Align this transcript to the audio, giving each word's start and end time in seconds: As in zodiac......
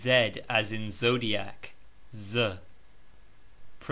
As 0.49 0.71
in 0.71 0.89
zodiac...... 0.89 1.73